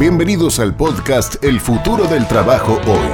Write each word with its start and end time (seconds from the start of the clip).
Bienvenidos 0.00 0.58
al 0.60 0.74
podcast 0.74 1.44
El 1.44 1.60
futuro 1.60 2.04
del 2.04 2.26
trabajo 2.26 2.80
hoy. 2.86 3.06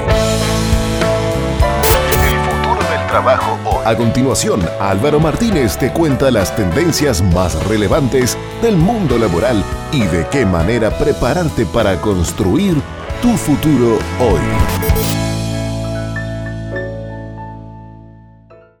El 2.13 2.39
futuro 2.39 2.89
del 2.89 3.07
trabajo 3.09 3.59
hoy. 3.69 3.83
A 3.85 3.97
continuación, 3.97 4.61
Álvaro 4.79 5.19
Martínez 5.19 5.77
te 5.77 5.91
cuenta 5.91 6.31
las 6.31 6.55
tendencias 6.55 7.21
más 7.21 7.61
relevantes 7.67 8.37
del 8.61 8.77
mundo 8.77 9.17
laboral 9.17 9.65
y 9.91 10.05
de 10.05 10.25
qué 10.31 10.45
manera 10.45 10.97
prepararte 10.97 11.65
para 11.65 11.99
construir 11.99 12.75
tu 13.21 13.35
futuro 13.35 13.99
hoy. 14.21 14.39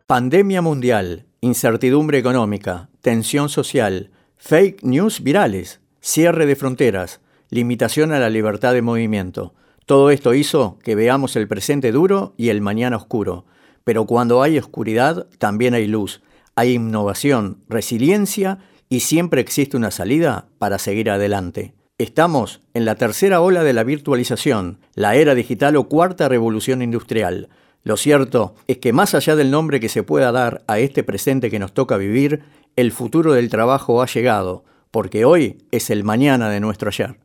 Pandemia 0.05 0.61
mundial, 0.61 1.25
incertidumbre 1.41 2.19
económica, 2.19 2.87
tensión 3.01 3.49
social, 3.49 4.11
fake 4.37 4.81
news 4.83 5.21
virales, 5.21 5.81
cierre 5.99 6.45
de 6.45 6.55
fronteras, 6.55 7.19
limitación 7.49 8.11
a 8.11 8.19
la 8.19 8.29
libertad 8.29 8.73
de 8.73 8.81
movimiento. 8.81 9.53
Todo 9.85 10.09
esto 10.09 10.33
hizo 10.33 10.79
que 10.83 10.95
veamos 10.95 11.35
el 11.35 11.47
presente 11.47 11.91
duro 11.91 12.33
y 12.37 12.49
el 12.49 12.61
mañana 12.61 12.97
oscuro. 12.97 13.45
Pero 13.83 14.05
cuando 14.05 14.43
hay 14.43 14.57
oscuridad, 14.57 15.27
también 15.37 15.73
hay 15.73 15.87
luz. 15.87 16.21
Hay 16.55 16.73
innovación, 16.73 17.59
resiliencia 17.69 18.59
y 18.89 19.01
siempre 19.01 19.41
existe 19.41 19.77
una 19.77 19.91
salida 19.91 20.47
para 20.57 20.77
seguir 20.77 21.09
adelante. 21.09 21.73
Estamos 21.97 22.61
en 22.73 22.85
la 22.85 22.95
tercera 22.95 23.41
ola 23.41 23.63
de 23.63 23.73
la 23.73 23.83
virtualización, 23.83 24.79
la 24.93 25.15
era 25.15 25.35
digital 25.35 25.75
o 25.77 25.87
cuarta 25.87 26.29
revolución 26.29 26.81
industrial. 26.81 27.49
Lo 27.83 27.95
cierto 27.95 28.55
es 28.67 28.79
que 28.79 28.93
más 28.93 29.15
allá 29.15 29.35
del 29.35 29.49
nombre 29.49 29.79
que 29.79 29.89
se 29.89 30.03
pueda 30.03 30.31
dar 30.31 30.63
a 30.67 30.79
este 30.79 31.03
presente 31.03 31.49
que 31.49 31.59
nos 31.59 31.73
toca 31.73 31.97
vivir, 31.97 32.43
el 32.75 32.91
futuro 32.91 33.33
del 33.33 33.49
trabajo 33.49 34.01
ha 34.01 34.05
llegado, 34.05 34.65
porque 34.91 35.25
hoy 35.25 35.57
es 35.71 35.89
el 35.89 36.03
mañana 36.03 36.49
de 36.49 36.59
nuestro 36.59 36.89
ayer. 36.89 37.15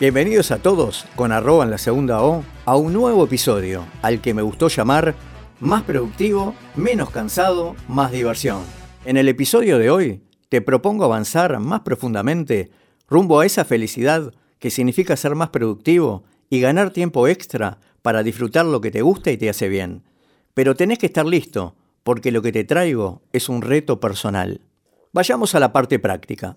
Bienvenidos 0.00 0.52
a 0.52 0.62
todos 0.62 1.06
con 1.16 1.32
arroba 1.32 1.64
en 1.64 1.72
la 1.72 1.78
segunda 1.78 2.22
O 2.22 2.44
a 2.66 2.76
un 2.76 2.92
nuevo 2.92 3.24
episodio 3.24 3.84
al 4.00 4.20
que 4.20 4.32
me 4.32 4.42
gustó 4.42 4.68
llamar 4.68 5.16
Más 5.58 5.82
productivo, 5.82 6.54
menos 6.76 7.10
cansado, 7.10 7.74
más 7.88 8.12
diversión. 8.12 8.62
En 9.04 9.16
el 9.16 9.26
episodio 9.26 9.76
de 9.76 9.90
hoy 9.90 10.22
te 10.50 10.62
propongo 10.62 11.04
avanzar 11.04 11.58
más 11.58 11.80
profundamente 11.80 12.70
rumbo 13.08 13.40
a 13.40 13.46
esa 13.46 13.64
felicidad 13.64 14.32
que 14.60 14.70
significa 14.70 15.16
ser 15.16 15.34
más 15.34 15.48
productivo 15.48 16.22
y 16.48 16.60
ganar 16.60 16.90
tiempo 16.90 17.26
extra 17.26 17.80
para 18.00 18.22
disfrutar 18.22 18.66
lo 18.66 18.80
que 18.80 18.92
te 18.92 19.02
gusta 19.02 19.32
y 19.32 19.36
te 19.36 19.50
hace 19.50 19.68
bien. 19.68 20.04
Pero 20.54 20.76
tenés 20.76 20.98
que 20.98 21.06
estar 21.06 21.26
listo, 21.26 21.74
porque 22.04 22.30
lo 22.30 22.40
que 22.40 22.52
te 22.52 22.62
traigo 22.62 23.22
es 23.32 23.48
un 23.48 23.62
reto 23.62 23.98
personal. 23.98 24.60
Vayamos 25.12 25.56
a 25.56 25.60
la 25.60 25.72
parte 25.72 25.98
práctica. 25.98 26.56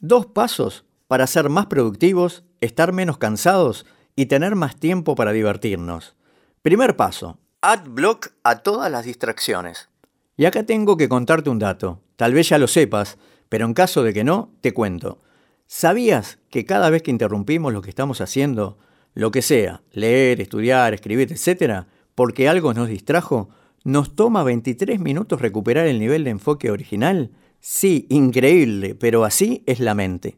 Dos 0.00 0.26
pasos 0.26 0.83
para 1.06 1.26
ser 1.26 1.48
más 1.48 1.66
productivos, 1.66 2.44
estar 2.60 2.92
menos 2.92 3.18
cansados 3.18 3.86
y 4.16 4.26
tener 4.26 4.54
más 4.54 4.76
tiempo 4.76 5.14
para 5.14 5.32
divertirnos. 5.32 6.16
Primer 6.62 6.96
paso, 6.96 7.38
add 7.60 7.88
block 7.88 8.28
a 8.42 8.58
todas 8.58 8.90
las 8.90 9.04
distracciones. 9.04 9.88
Y 10.36 10.46
acá 10.46 10.64
tengo 10.64 10.96
que 10.96 11.08
contarte 11.08 11.50
un 11.50 11.58
dato. 11.58 12.00
Tal 12.16 12.32
vez 12.32 12.48
ya 12.48 12.58
lo 12.58 12.66
sepas, 12.66 13.18
pero 13.48 13.66
en 13.66 13.74
caso 13.74 14.02
de 14.02 14.12
que 14.12 14.24
no, 14.24 14.52
te 14.60 14.72
cuento. 14.74 15.20
¿Sabías 15.66 16.38
que 16.50 16.64
cada 16.64 16.90
vez 16.90 17.02
que 17.02 17.10
interrumpimos 17.10 17.72
lo 17.72 17.82
que 17.82 17.90
estamos 17.90 18.20
haciendo, 18.20 18.78
lo 19.14 19.30
que 19.30 19.42
sea, 19.42 19.82
leer, 19.92 20.40
estudiar, 20.40 20.94
escribir, 20.94 21.32
etcétera, 21.32 21.86
porque 22.14 22.48
algo 22.48 22.74
nos 22.74 22.88
distrajo, 22.88 23.48
nos 23.84 24.14
toma 24.16 24.42
23 24.42 25.00
minutos 25.00 25.40
recuperar 25.40 25.86
el 25.86 25.98
nivel 25.98 26.24
de 26.24 26.30
enfoque 26.30 26.70
original? 26.70 27.30
Sí, 27.60 28.06
increíble, 28.10 28.94
pero 28.94 29.24
así 29.24 29.62
es 29.66 29.80
la 29.80 29.94
mente. 29.94 30.36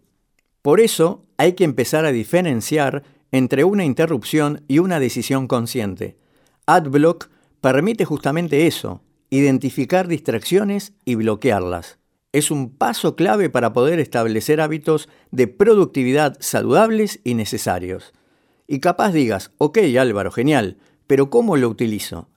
Por 0.66 0.80
eso 0.80 1.24
hay 1.36 1.52
que 1.52 1.62
empezar 1.62 2.06
a 2.06 2.10
diferenciar 2.10 3.04
entre 3.30 3.62
una 3.62 3.84
interrupción 3.84 4.64
y 4.66 4.80
una 4.80 4.98
decisión 4.98 5.46
consciente. 5.46 6.18
AdBlock 6.66 7.28
permite 7.60 8.04
justamente 8.04 8.66
eso, 8.66 9.00
identificar 9.30 10.08
distracciones 10.08 10.92
y 11.04 11.14
bloquearlas. 11.14 12.00
Es 12.32 12.50
un 12.50 12.76
paso 12.76 13.14
clave 13.14 13.48
para 13.48 13.72
poder 13.72 14.00
establecer 14.00 14.60
hábitos 14.60 15.08
de 15.30 15.46
productividad 15.46 16.36
saludables 16.40 17.20
y 17.22 17.34
necesarios. 17.34 18.12
Y 18.66 18.80
capaz 18.80 19.12
digas, 19.12 19.52
ok 19.58 19.78
Álvaro, 19.96 20.32
genial, 20.32 20.78
pero 21.06 21.30
¿cómo 21.30 21.56
lo 21.56 21.68
utilizo? 21.68 22.28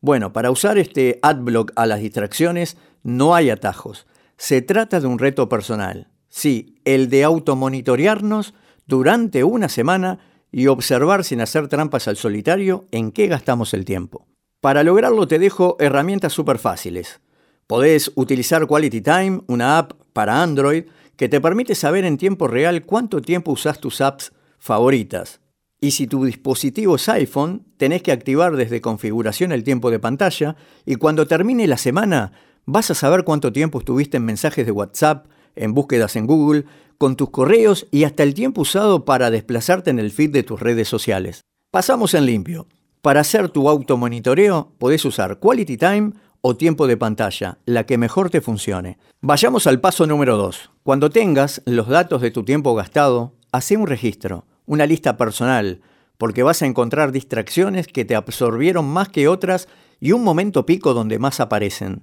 Bueno, 0.00 0.32
para 0.32 0.50
usar 0.50 0.76
este 0.76 1.20
AdBlock 1.22 1.70
a 1.76 1.86
las 1.86 2.00
distracciones 2.00 2.78
no 3.04 3.36
hay 3.36 3.48
atajos. 3.48 4.08
Se 4.36 4.60
trata 4.60 4.98
de 4.98 5.06
un 5.06 5.20
reto 5.20 5.48
personal. 5.48 6.08
Sí, 6.28 6.76
el 6.84 7.08
de 7.08 7.24
automonitorearnos 7.24 8.54
durante 8.86 9.44
una 9.44 9.68
semana 9.68 10.18
y 10.52 10.68
observar 10.68 11.24
sin 11.24 11.40
hacer 11.40 11.68
trampas 11.68 12.08
al 12.08 12.16
solitario 12.16 12.86
en 12.90 13.12
qué 13.12 13.26
gastamos 13.26 13.74
el 13.74 13.84
tiempo. 13.84 14.26
Para 14.60 14.82
lograrlo 14.82 15.28
te 15.28 15.38
dejo 15.38 15.76
herramientas 15.80 16.32
súper 16.32 16.58
fáciles. 16.58 17.20
Podés 17.66 18.12
utilizar 18.14 18.66
Quality 18.66 19.00
Time, 19.00 19.40
una 19.48 19.78
app 19.78 19.92
para 20.12 20.42
Android 20.42 20.84
que 21.16 21.28
te 21.28 21.40
permite 21.40 21.74
saber 21.74 22.04
en 22.04 22.16
tiempo 22.16 22.46
real 22.46 22.84
cuánto 22.84 23.20
tiempo 23.20 23.52
usas 23.52 23.80
tus 23.80 24.00
apps 24.00 24.32
favoritas. 24.58 25.40
Y 25.80 25.90
si 25.90 26.06
tu 26.06 26.24
dispositivo 26.24 26.96
es 26.96 27.08
iPhone, 27.08 27.66
tenés 27.76 28.02
que 28.02 28.12
activar 28.12 28.56
desde 28.56 28.80
configuración 28.80 29.52
el 29.52 29.62
tiempo 29.62 29.90
de 29.90 29.98
pantalla 29.98 30.56
y 30.84 30.96
cuando 30.96 31.26
termine 31.26 31.66
la 31.66 31.76
semana 31.76 32.32
vas 32.64 32.90
a 32.90 32.94
saber 32.94 33.24
cuánto 33.24 33.52
tiempo 33.52 33.78
estuviste 33.78 34.16
en 34.16 34.24
mensajes 34.24 34.64
de 34.64 34.72
WhatsApp, 34.72 35.26
en 35.56 35.74
búsquedas 35.74 36.16
en 36.16 36.26
Google, 36.26 36.64
con 36.98 37.16
tus 37.16 37.30
correos 37.30 37.86
y 37.90 38.04
hasta 38.04 38.22
el 38.22 38.34
tiempo 38.34 38.62
usado 38.62 39.04
para 39.04 39.30
desplazarte 39.30 39.90
en 39.90 39.98
el 39.98 40.10
feed 40.10 40.30
de 40.30 40.42
tus 40.42 40.60
redes 40.60 40.88
sociales. 40.88 41.42
Pasamos 41.70 42.14
en 42.14 42.26
limpio. 42.26 42.66
Para 43.02 43.20
hacer 43.20 43.48
tu 43.50 43.68
automonitoreo 43.68 44.72
podés 44.78 45.04
usar 45.04 45.38
Quality 45.38 45.76
Time 45.76 46.12
o 46.40 46.56
tiempo 46.56 46.86
de 46.86 46.96
pantalla, 46.96 47.58
la 47.64 47.84
que 47.84 47.98
mejor 47.98 48.30
te 48.30 48.40
funcione. 48.40 48.98
Vayamos 49.20 49.66
al 49.66 49.80
paso 49.80 50.06
número 50.06 50.36
2. 50.36 50.70
Cuando 50.82 51.10
tengas 51.10 51.62
los 51.66 51.88
datos 51.88 52.20
de 52.20 52.30
tu 52.30 52.44
tiempo 52.44 52.74
gastado, 52.74 53.34
hace 53.52 53.76
un 53.76 53.86
registro, 53.86 54.44
una 54.64 54.86
lista 54.86 55.16
personal, 55.16 55.80
porque 56.18 56.42
vas 56.42 56.62
a 56.62 56.66
encontrar 56.66 57.12
distracciones 57.12 57.86
que 57.86 58.04
te 58.04 58.14
absorbieron 58.14 58.86
más 58.86 59.08
que 59.08 59.28
otras 59.28 59.68
y 60.00 60.12
un 60.12 60.24
momento 60.24 60.66
pico 60.66 60.94
donde 60.94 61.18
más 61.18 61.40
aparecen. 61.40 62.02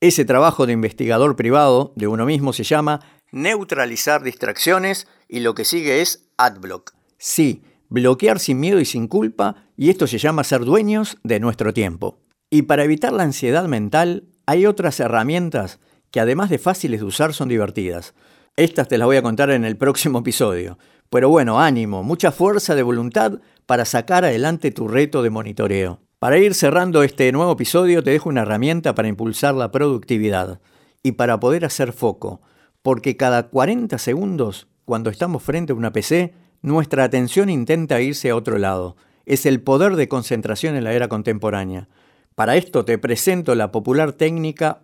Ese 0.00 0.24
trabajo 0.24 0.64
de 0.64 0.72
investigador 0.74 1.34
privado 1.34 1.92
de 1.96 2.06
uno 2.06 2.24
mismo 2.24 2.52
se 2.52 2.62
llama 2.62 3.00
neutralizar 3.32 4.22
distracciones 4.22 5.08
y 5.28 5.40
lo 5.40 5.54
que 5.54 5.64
sigue 5.64 6.00
es 6.00 6.28
adblock. 6.36 6.92
Sí, 7.18 7.64
bloquear 7.88 8.38
sin 8.38 8.60
miedo 8.60 8.78
y 8.78 8.84
sin 8.84 9.08
culpa 9.08 9.56
y 9.76 9.90
esto 9.90 10.06
se 10.06 10.18
llama 10.18 10.44
ser 10.44 10.64
dueños 10.64 11.18
de 11.24 11.40
nuestro 11.40 11.74
tiempo. 11.74 12.20
Y 12.48 12.62
para 12.62 12.84
evitar 12.84 13.12
la 13.12 13.24
ansiedad 13.24 13.64
mental 13.66 14.28
hay 14.46 14.66
otras 14.66 15.00
herramientas 15.00 15.80
que 16.12 16.20
además 16.20 16.48
de 16.48 16.60
fáciles 16.60 17.00
de 17.00 17.06
usar 17.06 17.34
son 17.34 17.48
divertidas. 17.48 18.14
Estas 18.56 18.86
te 18.86 18.98
las 18.98 19.06
voy 19.06 19.16
a 19.16 19.22
contar 19.22 19.50
en 19.50 19.64
el 19.64 19.76
próximo 19.76 20.20
episodio. 20.20 20.78
Pero 21.10 21.28
bueno, 21.28 21.60
ánimo, 21.60 22.04
mucha 22.04 22.30
fuerza 22.30 22.76
de 22.76 22.84
voluntad 22.84 23.40
para 23.66 23.84
sacar 23.84 24.24
adelante 24.24 24.70
tu 24.70 24.86
reto 24.86 25.22
de 25.24 25.30
monitoreo. 25.30 26.02
Para 26.18 26.38
ir 26.38 26.54
cerrando 26.54 27.04
este 27.04 27.30
nuevo 27.30 27.52
episodio 27.52 28.02
te 28.02 28.10
dejo 28.10 28.28
una 28.28 28.42
herramienta 28.42 28.92
para 28.92 29.06
impulsar 29.06 29.54
la 29.54 29.70
productividad 29.70 30.60
y 31.00 31.12
para 31.12 31.38
poder 31.38 31.64
hacer 31.64 31.92
foco, 31.92 32.40
porque 32.82 33.16
cada 33.16 33.44
40 33.44 33.96
segundos, 33.98 34.66
cuando 34.84 35.10
estamos 35.10 35.44
frente 35.44 35.72
a 35.72 35.76
una 35.76 35.92
PC, 35.92 36.34
nuestra 36.60 37.04
atención 37.04 37.48
intenta 37.48 38.00
irse 38.00 38.30
a 38.30 38.36
otro 38.36 38.58
lado. 38.58 38.96
Es 39.26 39.46
el 39.46 39.62
poder 39.62 39.94
de 39.94 40.08
concentración 40.08 40.74
en 40.74 40.82
la 40.82 40.92
era 40.92 41.06
contemporánea. 41.06 41.88
Para 42.34 42.56
esto 42.56 42.84
te 42.84 42.98
presento 42.98 43.54
la 43.54 43.70
popular 43.70 44.12
técnica 44.12 44.82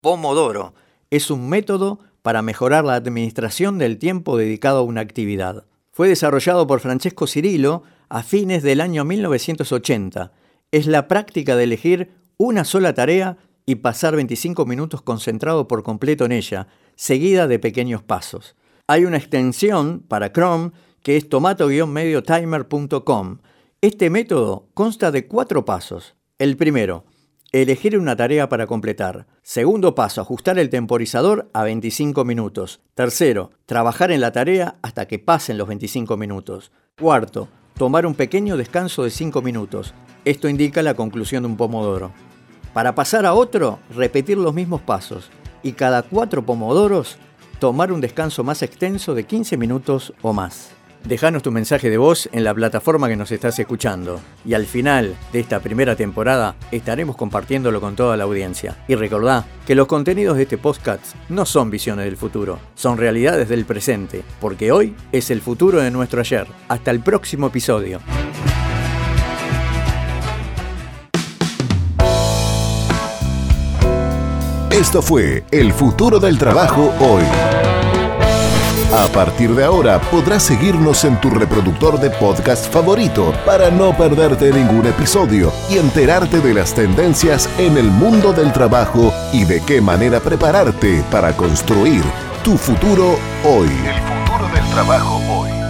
Pomodoro. 0.00 0.74
Es 1.08 1.30
un 1.30 1.48
método 1.48 2.00
para 2.22 2.42
mejorar 2.42 2.84
la 2.84 2.96
administración 2.96 3.78
del 3.78 3.98
tiempo 3.98 4.36
dedicado 4.36 4.80
a 4.80 4.82
una 4.82 5.02
actividad. 5.02 5.66
Fue 5.92 6.08
desarrollado 6.08 6.66
por 6.66 6.80
Francesco 6.80 7.26
Cirillo 7.26 7.82
a 8.08 8.22
fines 8.22 8.62
del 8.62 8.80
año 8.80 9.04
1980. 9.04 10.32
Es 10.70 10.86
la 10.86 11.06
práctica 11.06 11.54
de 11.54 11.64
elegir 11.64 12.12
una 12.38 12.64
sola 12.64 12.94
tarea 12.94 13.36
y 13.66 13.74
pasar 13.74 14.16
25 14.16 14.64
minutos 14.64 15.02
concentrado 15.02 15.68
por 15.68 15.82
completo 15.82 16.24
en 16.24 16.32
ella, 16.32 16.68
seguida 16.96 17.46
de 17.46 17.58
pequeños 17.58 18.02
pasos. 18.02 18.56
Hay 18.86 19.04
una 19.04 19.18
extensión 19.18 20.00
para 20.00 20.32
Chrome 20.32 20.70
que 21.02 21.18
es 21.18 21.28
tomato-mediotimer.com. 21.28 23.38
Este 23.82 24.08
método 24.08 24.70
consta 24.72 25.10
de 25.10 25.26
cuatro 25.26 25.66
pasos. 25.66 26.14
El 26.38 26.56
primero, 26.56 27.04
Elegir 27.54 27.98
una 27.98 28.16
tarea 28.16 28.48
para 28.48 28.66
completar. 28.66 29.26
Segundo 29.42 29.94
paso, 29.94 30.22
ajustar 30.22 30.58
el 30.58 30.70
temporizador 30.70 31.50
a 31.52 31.64
25 31.64 32.24
minutos. 32.24 32.80
Tercero, 32.94 33.50
trabajar 33.66 34.10
en 34.10 34.22
la 34.22 34.32
tarea 34.32 34.76
hasta 34.80 35.06
que 35.06 35.18
pasen 35.18 35.58
los 35.58 35.68
25 35.68 36.16
minutos. 36.16 36.72
Cuarto, 36.98 37.48
tomar 37.76 38.06
un 38.06 38.14
pequeño 38.14 38.56
descanso 38.56 39.04
de 39.04 39.10
5 39.10 39.42
minutos. 39.42 39.92
Esto 40.24 40.48
indica 40.48 40.80
la 40.80 40.94
conclusión 40.94 41.42
de 41.42 41.50
un 41.50 41.58
pomodoro. 41.58 42.12
Para 42.72 42.94
pasar 42.94 43.26
a 43.26 43.34
otro, 43.34 43.80
repetir 43.94 44.38
los 44.38 44.54
mismos 44.54 44.80
pasos 44.80 45.28
y 45.62 45.72
cada 45.72 46.04
cuatro 46.04 46.46
pomodoros 46.46 47.18
tomar 47.58 47.92
un 47.92 48.00
descanso 48.00 48.42
más 48.44 48.62
extenso 48.62 49.14
de 49.14 49.24
15 49.24 49.58
minutos 49.58 50.14
o 50.22 50.32
más. 50.32 50.70
Déjanos 51.04 51.42
tu 51.42 51.50
mensaje 51.50 51.90
de 51.90 51.98
voz 51.98 52.28
en 52.32 52.44
la 52.44 52.54
plataforma 52.54 53.08
que 53.08 53.16
nos 53.16 53.32
estás 53.32 53.58
escuchando. 53.58 54.20
Y 54.44 54.54
al 54.54 54.66
final 54.66 55.16
de 55.32 55.40
esta 55.40 55.60
primera 55.60 55.96
temporada 55.96 56.54
estaremos 56.70 57.16
compartiéndolo 57.16 57.80
con 57.80 57.96
toda 57.96 58.16
la 58.16 58.24
audiencia. 58.24 58.76
Y 58.86 58.94
recordá 58.94 59.44
que 59.66 59.74
los 59.74 59.88
contenidos 59.88 60.36
de 60.36 60.44
este 60.44 60.58
podcast 60.58 61.16
no 61.28 61.44
son 61.44 61.70
visiones 61.70 62.04
del 62.04 62.16
futuro, 62.16 62.58
son 62.74 62.98
realidades 62.98 63.48
del 63.48 63.64
presente, 63.64 64.22
porque 64.40 64.70
hoy 64.70 64.94
es 65.10 65.30
el 65.30 65.40
futuro 65.40 65.80
de 65.80 65.90
nuestro 65.90 66.20
ayer. 66.20 66.46
Hasta 66.68 66.90
el 66.92 67.00
próximo 67.00 67.48
episodio. 67.48 68.00
Esto 74.70 75.02
fue 75.02 75.44
El 75.50 75.72
futuro 75.72 76.18
del 76.18 76.38
trabajo 76.38 76.92
hoy. 76.98 77.22
A 78.94 79.06
partir 79.06 79.54
de 79.54 79.64
ahora 79.64 79.98
podrás 80.10 80.42
seguirnos 80.42 81.04
en 81.04 81.18
tu 81.18 81.30
reproductor 81.30 81.98
de 81.98 82.10
podcast 82.10 82.70
favorito 82.70 83.32
para 83.46 83.70
no 83.70 83.96
perderte 83.96 84.52
ningún 84.52 84.84
episodio 84.84 85.50
y 85.70 85.78
enterarte 85.78 86.40
de 86.40 86.52
las 86.52 86.74
tendencias 86.74 87.48
en 87.58 87.78
el 87.78 87.86
mundo 87.86 88.34
del 88.34 88.52
trabajo 88.52 89.10
y 89.32 89.44
de 89.46 89.62
qué 89.62 89.80
manera 89.80 90.20
prepararte 90.20 91.02
para 91.10 91.34
construir 91.34 92.02
tu 92.44 92.58
futuro 92.58 93.16
hoy. 93.44 93.70
El 93.86 94.02
futuro 94.02 94.48
del 94.54 94.70
trabajo 94.74 95.22
hoy. 95.38 95.61